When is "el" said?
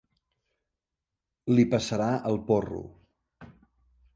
2.31-2.41